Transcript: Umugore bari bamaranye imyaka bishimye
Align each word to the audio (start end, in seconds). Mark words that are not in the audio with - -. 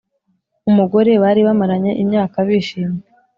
Umugore 0.69 1.11
bari 1.23 1.41
bamaranye 1.47 1.91
imyaka 2.03 2.35
bishimye 2.47 3.01